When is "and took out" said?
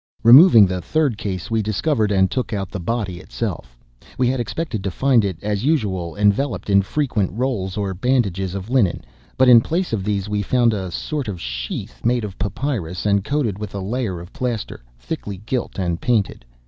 2.11-2.71